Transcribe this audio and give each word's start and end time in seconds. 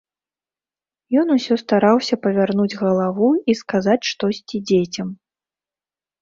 Ён 1.23 1.27
усё 1.35 1.57
стараўся 1.63 2.15
павярнуць 2.23 2.77
галаву 2.81 3.29
і 3.53 3.55
сказаць 3.61 4.09
штосьці 4.13 4.57
дзецям. 4.73 5.13